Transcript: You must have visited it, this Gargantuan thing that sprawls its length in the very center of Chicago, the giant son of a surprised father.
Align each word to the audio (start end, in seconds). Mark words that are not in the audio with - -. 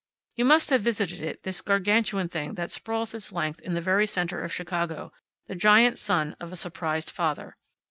You 0.35 0.45
must 0.45 0.71
have 0.71 0.81
visited 0.81 1.21
it, 1.21 1.43
this 1.43 1.61
Gargantuan 1.61 2.27
thing 2.27 2.55
that 2.55 2.71
sprawls 2.71 3.13
its 3.13 3.31
length 3.31 3.59
in 3.59 3.75
the 3.75 3.81
very 3.81 4.07
center 4.07 4.41
of 4.41 4.51
Chicago, 4.51 5.11
the 5.45 5.53
giant 5.53 5.99
son 5.99 6.35
of 6.39 6.51
a 6.51 6.55
surprised 6.55 7.11
father. 7.11 7.55